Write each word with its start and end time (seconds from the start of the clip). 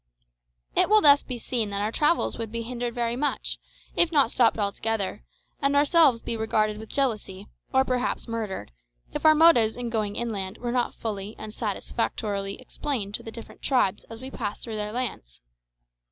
It 0.75 0.89
will 0.89 1.01
thus 1.01 1.21
be 1.21 1.37
seen 1.37 1.69
that 1.69 1.79
our 1.83 1.91
travels 1.91 2.35
would 2.39 2.51
be 2.51 2.63
hindered 2.63 2.95
very 2.95 3.15
much, 3.15 3.59
if 3.95 4.11
not 4.11 4.31
stopped 4.31 4.57
altogether, 4.57 5.23
and 5.61 5.75
ourselves 5.75 6.23
be 6.23 6.35
regarded 6.35 6.79
with 6.79 6.89
jealousy, 6.89 7.45
or 7.71 7.85
perhaps 7.85 8.27
murdered, 8.27 8.71
if 9.13 9.27
our 9.27 9.35
motives 9.35 9.75
in 9.75 9.91
going 9.91 10.15
inland 10.15 10.57
were 10.57 10.71
not 10.71 10.95
fully 10.95 11.35
and 11.37 11.53
satisfactorily 11.53 12.59
explained 12.59 13.13
to 13.13 13.21
the 13.21 13.29
different 13.31 13.61
tribes 13.61 14.03
as 14.05 14.19
we 14.19 14.31
passed 14.31 14.63
through 14.63 14.77
their 14.77 14.91
lands. 14.91 15.39